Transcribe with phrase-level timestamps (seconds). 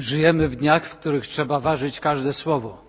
[0.00, 2.84] Żyjemy w dniach, w których trzeba ważyć każde słowo.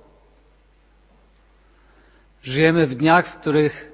[2.43, 3.91] Żyjemy w dniach, w których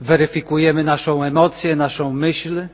[0.00, 2.66] weryfikujemy naszą emocję, naszą myśl.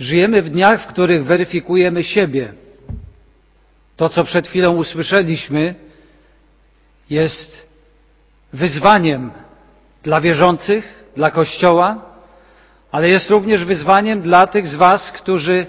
[0.00, 2.52] Żyjemy w dniach, w których weryfikujemy siebie.
[3.96, 5.74] To, co przed chwilą usłyszeliśmy,
[7.10, 7.68] jest
[8.52, 9.30] wyzwaniem
[10.02, 12.02] dla wierzących, dla Kościoła,
[12.92, 15.66] ale jest również wyzwaniem dla tych z Was, którzy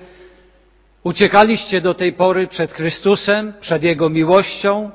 [1.04, 4.92] uciekaliście do tej pory przed Chrystusem, przed Jego miłością,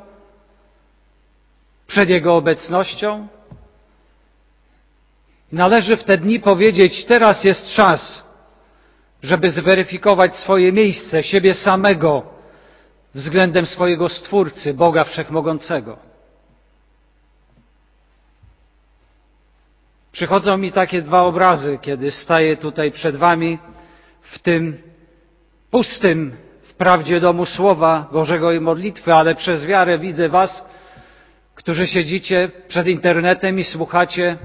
[1.87, 3.29] przed Jego obecnością.
[5.53, 8.25] Należy w te dni powiedzieć, teraz jest czas,
[9.23, 12.23] żeby zweryfikować swoje miejsce, siebie samego
[13.15, 15.99] względem swojego Stwórcy, Boga Wszechmogącego.
[20.13, 23.59] Przychodzą mi takie dwa obrazy, kiedy staję tutaj przed Wami
[24.23, 24.83] w tym
[25.75, 30.65] pustym wprawdzie domu Słowa Bożego i modlitwy, ale przez wiarę widzę Was,
[31.55, 34.39] którzy siedzicie przed internetem i słuchacie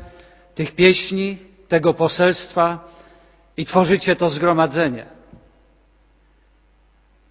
[0.55, 2.79] tych pieśni, tego poselstwa
[3.57, 5.05] i tworzycie to zgromadzenie.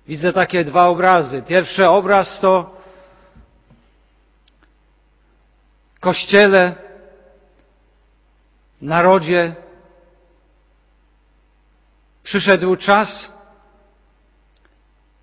[0.09, 1.43] Widzę takie dwa obrazy.
[1.43, 2.77] Pierwszy obraz to
[6.01, 6.75] kościele,
[8.81, 9.55] narodzie.
[12.23, 13.38] Przyszedł czas,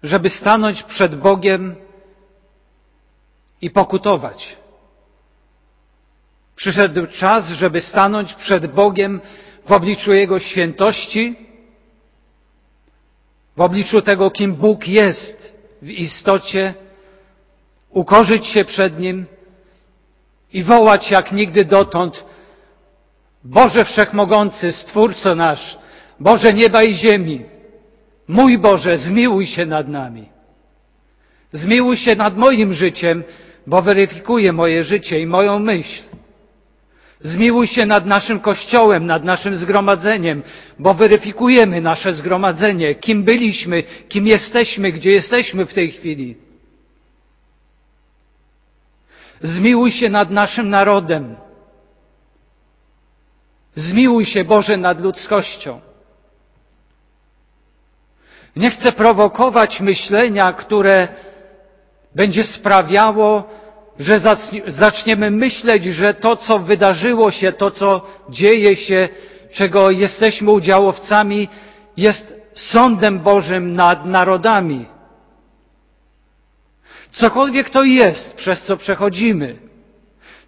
[0.05, 1.75] żeby stanąć przed Bogiem
[3.61, 4.57] i pokutować.
[6.55, 9.21] Przyszedł czas, żeby stanąć przed Bogiem
[9.65, 11.35] w obliczu Jego świętości,
[13.57, 16.73] w obliczu tego, kim Bóg jest w istocie,
[17.89, 19.25] ukorzyć się przed Nim
[20.53, 22.23] i wołać jak nigdy dotąd
[23.43, 25.77] Boże Wszechmogący, Stwórco nasz,
[26.19, 27.54] Boże nieba i ziemi,
[28.27, 30.29] mój Boże, zmiłuj się nad nami.
[31.51, 33.23] Zmiłuj się nad moim życiem,
[33.67, 36.03] bo weryfikuje moje życie i moją myśl.
[37.19, 40.43] Zmiłuj się nad naszym Kościołem, nad naszym zgromadzeniem,
[40.79, 46.35] bo weryfikujemy nasze zgromadzenie, kim byliśmy, kim jesteśmy, gdzie jesteśmy w tej chwili.
[49.41, 51.35] Zmiłuj się nad naszym narodem.
[53.75, 55.81] Zmiłuj się, Boże, nad ludzkością.
[58.55, 61.07] Nie chcę prowokować myślenia, które
[62.15, 63.43] będzie sprawiało,
[63.99, 64.19] że
[64.67, 69.09] zaczniemy myśleć, że to, co wydarzyło się, to, co dzieje się,
[69.53, 71.47] czego jesteśmy udziałowcami,
[71.97, 74.85] jest sądem Bożym nad narodami.
[77.11, 79.55] Cokolwiek to jest, przez co przechodzimy,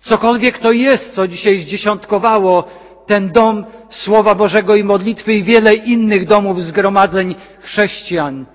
[0.01, 2.69] cokolwiek to jest, co dzisiaj zdziesiątkowało
[3.07, 8.45] ten dom Słowa Bożego i modlitwy i wiele innych domów zgromadzeń chrześcijan.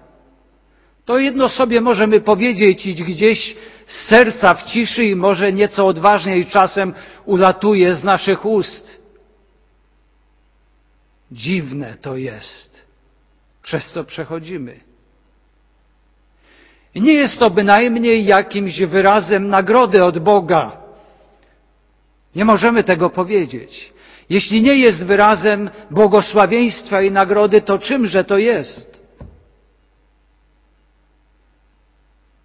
[1.05, 6.47] To jedno sobie możemy powiedzieć i gdzieś z serca w ciszy i może nieco odważniej
[6.47, 9.03] czasem ulatuje z naszych ust.
[11.33, 12.85] Dziwne to jest,
[13.63, 14.81] przez co przechodzimy.
[16.95, 20.77] Nie jest to bynajmniej jakimś wyrazem nagrody od Boga.
[22.37, 23.93] Nie możemy tego powiedzieć.
[24.33, 29.03] Jeśli nie jest wyrazem błogosławieństwa i nagrody, to czymże to jest?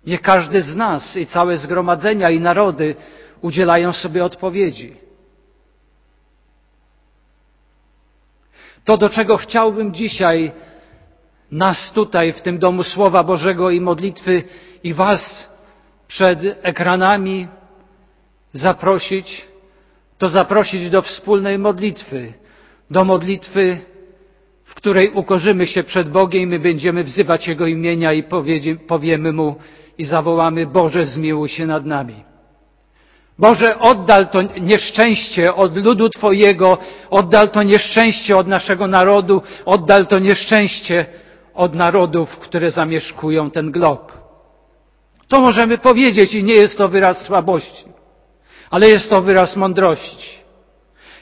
[0.06, 2.96] Nie każdy z nas i całe zgromadzenia i narody
[3.42, 4.96] udzielają sobie odpowiedzi.
[8.86, 10.52] To, do czego chciałbym dzisiaj
[11.52, 14.44] nas tutaj, w tym domu Słowa Bożego i modlitwy
[14.84, 15.50] i Was
[16.08, 17.48] przed ekranami
[18.54, 19.48] zaprosić,
[20.18, 22.34] to zaprosić do wspólnej modlitwy,
[22.92, 23.78] do modlitwy,
[24.64, 28.24] w której ukorzymy się przed Bogiem i my będziemy wzywać Jego imienia i
[28.88, 29.56] powiemy Mu
[29.98, 32.28] i zawołamy Boże zmiłuj się nad nami.
[33.40, 36.78] Boże, oddal to nieszczęście od ludu Twojego,
[37.10, 41.06] oddal to nieszczęście od naszego narodu, oddal to nieszczęście
[41.54, 44.14] od narodów, które zamieszkują ten glob.
[45.28, 47.97] To możemy powiedzieć i nie jest to wyraz słabości
[48.70, 50.38] ale jest to wyraz mądrości.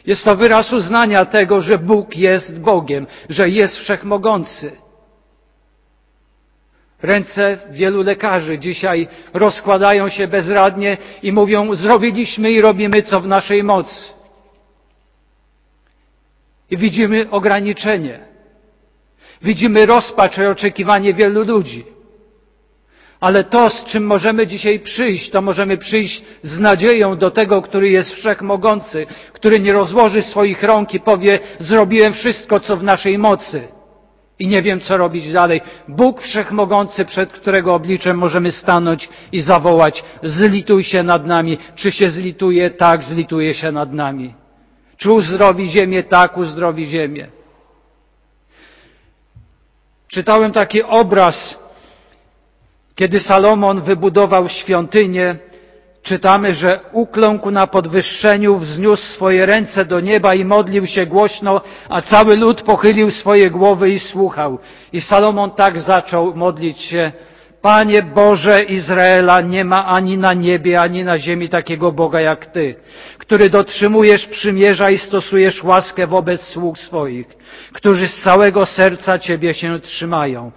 [0.05, 4.71] Jest to wyraz uznania tego, że Bóg jest Bogiem, że jest wszechmogący.
[7.01, 13.63] Ręce wielu lekarzy dzisiaj rozkładają się bezradnie i mówią, zrobiliśmy i robimy co w naszej
[13.63, 14.13] mocy.
[16.71, 18.19] I widzimy ograniczenie.
[19.41, 21.94] Widzimy rozpacz i oczekiwanie wielu ludzi.
[23.19, 27.89] Ale to, z czym możemy dzisiaj przyjść, to możemy przyjść z nadzieją do tego, który
[27.89, 33.67] jest wszechmogący, który nie rozłoży swoich rąk i powie, zrobiłem wszystko, co w naszej mocy.
[34.39, 35.61] I nie wiem, co robić dalej.
[35.87, 41.57] Bóg Wszechmogący, przed którego obliczem możemy stanąć i zawołać, zlituj się nad nami.
[41.75, 42.69] Czy się zlituje?
[42.69, 44.33] Tak, zlituje się nad nami.
[44.97, 46.03] Czy uzdrowi ziemię?
[46.03, 47.27] Tak, uzdrowi ziemię.
[50.07, 51.64] Czytałem taki obraz,
[52.95, 55.35] kiedy Salomon wybudował świątynię,
[56.03, 62.01] czytamy, że ukląkł na podwyższeniu, wzniósł swoje ręce do nieba i modlił się głośno, a
[62.01, 64.59] cały lud pochylił swoje głowy i słuchał.
[64.93, 67.11] I Salomon tak zaczął modlić się,
[67.61, 72.75] Panie Boże Izraela, nie ma ani na niebie, ani na ziemi takiego Boga jak Ty,
[73.17, 77.27] który dotrzymujesz przymierza i stosujesz łaskę wobec sług swoich,
[77.73, 80.51] którzy z całego serca Ciebie się trzymają.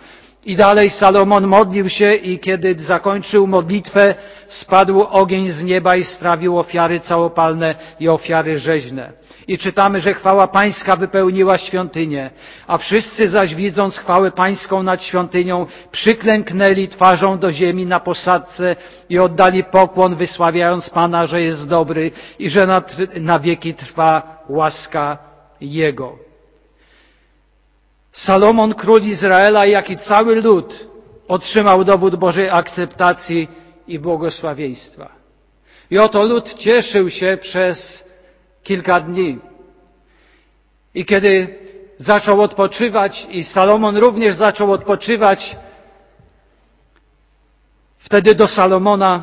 [0.46, 4.14] I dalej Salomon modlił się i kiedy zakończył modlitwę,
[4.48, 9.12] spadł ogień z nieba i strawił ofiary całopalne i ofiary rzeźne.
[9.48, 12.30] I czytamy, że chwała pańska wypełniła świątynię,
[12.66, 18.76] a wszyscy zaś widząc chwałę pańską nad świątynią, przyklęknęli twarzą do ziemi na posadce
[19.08, 22.82] i oddali pokłon, wysławiając Pana, że jest dobry i że na,
[23.20, 25.18] na wieki trwa łaska
[25.60, 26.27] Jego.
[28.12, 30.88] Salomon, król Izraela, jak i cały lud
[31.28, 33.48] otrzymał dowód Bożej akceptacji
[33.86, 35.08] i błogosławieństwa.
[35.90, 38.04] I oto lud cieszył się przez
[38.62, 39.38] kilka dni.
[40.94, 41.58] I kiedy
[41.98, 45.56] zaczął odpoczywać i Salomon również zaczął odpoczywać,
[47.98, 49.22] wtedy do Salomona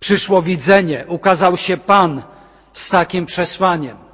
[0.00, 2.22] przyszło widzenie, ukazał się Pan
[2.72, 4.09] z takim przesłaniem.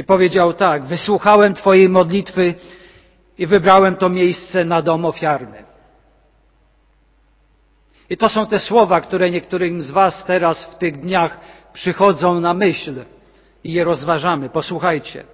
[0.00, 2.54] I powiedział tak, wysłuchałem Twojej modlitwy
[3.38, 5.64] i wybrałem to miejsce na dom ofiarny.
[8.10, 11.40] I to są te słowa, które niektórym z Was teraz w tych dniach
[11.72, 12.94] przychodzą na myśl
[13.64, 14.48] i je rozważamy.
[14.48, 15.24] Posłuchajcie.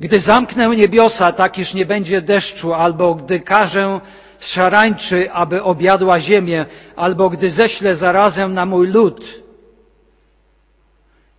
[0.00, 4.00] Gdy zamknę niebiosa, tak iż nie będzie deszczu, albo gdy każę
[4.40, 6.66] szarańczy, aby objadła ziemię,
[6.96, 9.45] albo gdy ześlę zarazę na mój lud,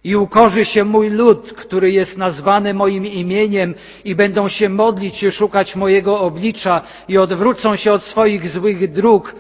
[0.08, 3.76] i ukorzy się mój lud, który jest nazwany moim imieniem
[4.06, 9.36] i będą się modlić i szukać mojego oblicza i odwrócą się od swoich złych dróg,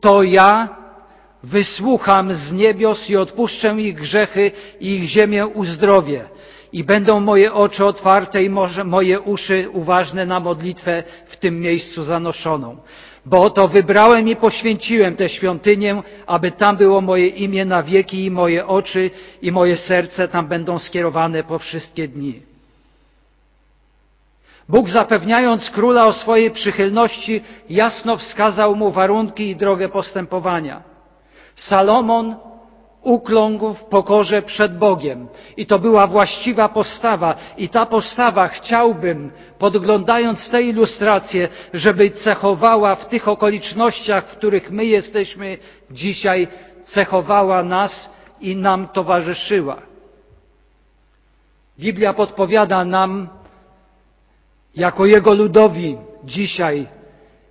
[0.00, 0.68] to ja
[1.42, 6.24] wysłucham z niebios i odpuszczę ich grzechy i ich ziemię uzdrowię.
[6.72, 8.50] I będą moje oczy otwarte i
[8.84, 12.76] moje uszy uważne na modlitwę w tym miejscu zanoszoną.
[13.26, 18.30] Bo oto wybrałem i poświęciłem tę świątynię, aby tam było moje imię na wieki i
[18.30, 19.10] moje oczy
[19.42, 22.42] i moje serce tam będą skierowane po wszystkie dni.
[24.68, 27.40] Bóg zapewniając króla o swojej przychylności,
[27.70, 30.82] jasno wskazał mu warunki i drogę postępowania.
[31.54, 32.36] Salomon
[33.04, 35.28] ukląkł w pokorze przed Bogiem.
[35.56, 37.34] I to była właściwa postawa.
[37.56, 44.84] I ta postawa chciałbym, podglądając tę ilustrację, żeby cechowała w tych okolicznościach, w których my
[44.84, 45.58] jesteśmy
[45.90, 46.48] dzisiaj,
[46.84, 48.10] cechowała nas
[48.40, 49.76] i nam towarzyszyła.
[51.78, 53.28] Biblia podpowiada nam,
[54.76, 56.86] jako Jego ludowi dzisiaj,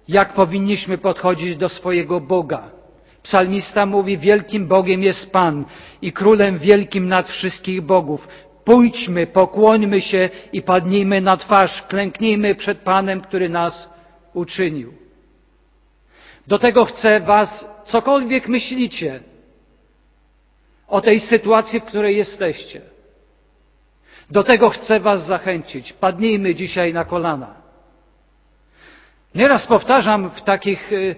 [0.07, 2.82] jak powinniśmy podchodzić do swojego Boga.
[3.23, 5.65] Psalmista mówi, wielkim Bogiem jest Pan
[6.01, 8.27] i królem wielkim nad wszystkich bogów.
[8.65, 13.89] Pójdźmy, pokłońmy się i padnijmy na twarz, klęknijmy przed Panem, który nas
[14.33, 14.93] uczynił.
[16.47, 19.19] Do tego chcę Was, cokolwiek myślicie
[20.87, 22.81] o tej sytuacji, w której jesteście.
[24.31, 25.93] Do tego chcę Was zachęcić.
[25.93, 27.55] Padnijmy dzisiaj na kolana.
[29.35, 31.15] Nieraz powtarzam w takich y,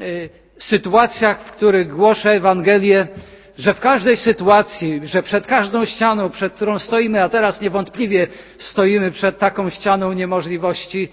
[0.00, 3.08] y, sytuacjach, w których głoszę Ewangelię,
[3.58, 8.26] że w każdej sytuacji, że przed każdą ścianą, przed którą stoimy, a teraz niewątpliwie
[8.58, 11.08] stoimy przed taką ścianą niemożliwości,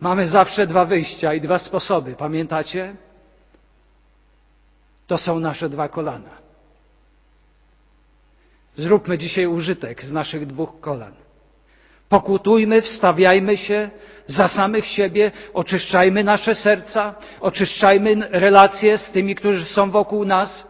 [0.00, 2.14] mamy zawsze dwa wyjścia i dwa sposoby.
[2.14, 2.94] Pamiętacie?
[5.06, 6.42] To są nasze dwa kolana.
[8.76, 11.12] Zróbmy dzisiaj użytek z naszych dwóch kolan.
[12.12, 13.90] Pokutujmy, wstawiajmy się
[14.26, 20.66] za samych siebie, oczyszczajmy nasze serca, oczyszczajmy relacje z tymi, którzy są wokół nas,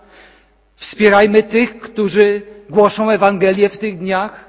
[0.77, 4.45] wspierajmy tych, którzy głoszą Ewangelię w tych dniach.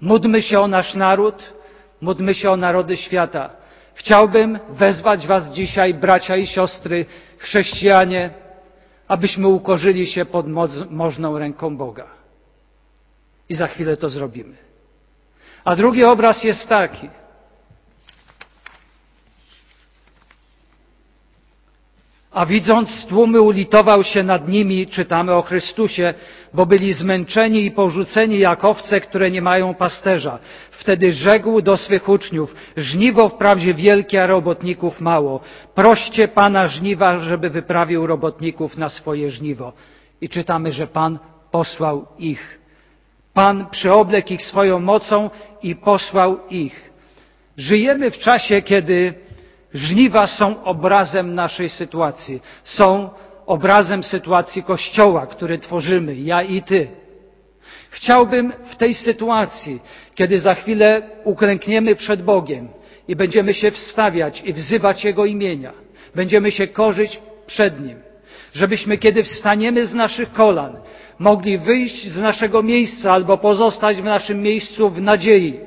[0.00, 1.52] Módlmy się o nasz naród,
[2.00, 3.50] módlmy się o narody świata.
[3.94, 7.06] Chciałbym wezwać Was dzisiaj, bracia i siostry,
[7.38, 8.30] chrześcijanie,
[9.08, 10.46] abyśmy ukorzyli się pod
[10.90, 12.06] możną ręką Boga.
[13.48, 14.71] I za chwilę to zrobimy.
[15.64, 17.08] A drugi obraz jest taki.
[22.32, 26.14] A widząc tłumy ulitował się nad nimi, czytamy o Chrystusie,
[26.54, 30.38] bo byli zmęczeni i porzuceni jak owce, które nie mają pasterza.
[30.70, 35.40] Wtedy rzekł do swych uczniów, żniwo wprawdzie wielkie, a robotników mało.
[35.74, 39.72] Proście Pana żniwa, żeby wyprawił robotników na swoje żniwo.
[40.20, 41.18] I czytamy, że Pan
[41.50, 42.61] posłał ich.
[43.34, 45.30] Pan przeoblekł ich swoją mocą
[45.62, 46.90] i posłał ich.
[47.56, 49.14] Żyjemy w czasie, kiedy
[49.74, 53.10] żniwa są obrazem naszej sytuacji, są
[53.46, 56.88] obrazem sytuacji Kościoła, który tworzymy, ja i Ty.
[57.90, 59.80] Chciałbym w tej sytuacji,
[60.14, 62.68] kiedy za chwilę uklękniemy przed Bogiem
[63.08, 65.72] i będziemy się wstawiać i wzywać Jego imienia,
[66.14, 67.98] będziemy się korzyć przed Nim,
[68.52, 70.80] żebyśmy, kiedy wstaniemy z naszych kolan,
[71.22, 75.60] mogli wyjść z naszego miejsca albo pozostać w naszym miejscu w nadziei,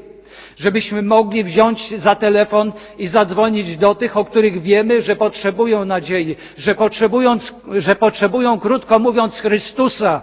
[0.58, 6.36] żebyśmy mogli wziąć za telefon i zadzwonić do tych, o których wiemy, że potrzebują nadziei,
[6.58, 7.38] że potrzebują,
[7.72, 10.22] że potrzebują krótko mówiąc, Chrystusa,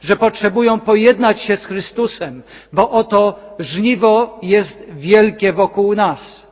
[0.00, 6.50] że potrzebują pojednać się z Chrystusem, bo oto żniwo jest wielkie wokół nas.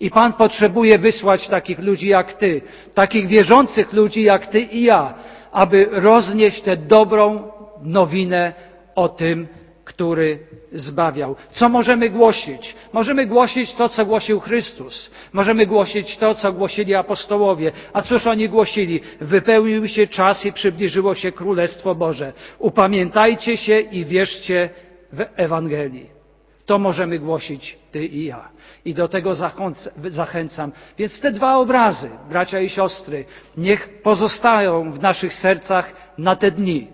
[0.00, 2.62] I Pan potrzebuje wysłać takich ludzi jak Ty,
[2.94, 5.14] takich wierzących ludzi jak Ty i ja,
[5.56, 8.52] aby roznieść tę dobrą nowinę
[8.94, 9.48] o tym,
[9.84, 10.38] który
[10.72, 11.36] zbawiał.
[11.52, 12.74] Co możemy głosić?
[12.92, 15.10] Możemy głosić to, co głosił Chrystus.
[15.32, 17.72] Możemy głosić to, co głosili apostołowie.
[17.92, 19.00] A cóż oni głosili?
[19.20, 22.32] Wypełnił się czas i przybliżyło się Królestwo Boże.
[22.58, 24.70] Upamiętajcie się i wierzcie
[25.12, 26.15] w Ewangelii.
[26.66, 28.48] To możemy głosić Ty i ja.
[28.84, 29.34] I do tego
[30.04, 30.72] zachęcam.
[30.98, 33.24] Więc te dwa obrazy, bracia i siostry,
[33.56, 36.88] niech pozostają w naszych sercach na te dni.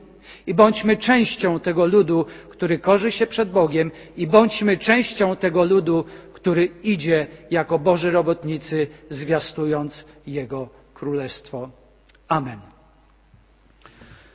[0.47, 6.05] I bądźmy częścią tego ludu, który korzy się przed Bogiem, i bądźmy częścią tego ludu,
[6.33, 11.71] który idzie jako Boży robotnicy, zwiastując Jego Królestwo.
[12.29, 12.72] Amen.